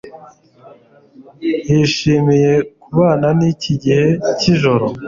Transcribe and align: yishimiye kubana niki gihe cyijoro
yishimiye 1.71 2.51
kubana 2.81 3.27
niki 3.37 3.73
gihe 3.83 4.05
cyijoro 4.39 4.85